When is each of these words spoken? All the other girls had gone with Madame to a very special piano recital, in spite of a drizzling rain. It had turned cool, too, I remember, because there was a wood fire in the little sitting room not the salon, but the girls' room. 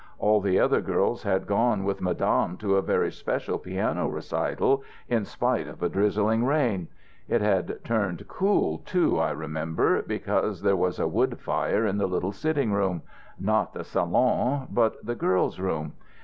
All 0.17 0.41
the 0.41 0.59
other 0.59 0.81
girls 0.81 1.21
had 1.21 1.45
gone 1.45 1.83
with 1.83 2.01
Madame 2.01 2.57
to 2.57 2.75
a 2.75 2.81
very 2.81 3.11
special 3.11 3.59
piano 3.59 4.07
recital, 4.07 4.81
in 5.07 5.25
spite 5.25 5.67
of 5.67 5.83
a 5.83 5.89
drizzling 5.89 6.43
rain. 6.43 6.87
It 7.27 7.41
had 7.41 7.83
turned 7.85 8.27
cool, 8.27 8.79
too, 8.79 9.19
I 9.19 9.29
remember, 9.29 10.01
because 10.01 10.63
there 10.63 10.75
was 10.75 10.97
a 10.97 11.07
wood 11.07 11.37
fire 11.39 11.85
in 11.85 11.99
the 11.99 12.07
little 12.07 12.31
sitting 12.31 12.73
room 12.73 13.03
not 13.39 13.73
the 13.73 13.83
salon, 13.83 14.69
but 14.71 15.05
the 15.05 15.13
girls' 15.13 15.59
room. 15.59 15.93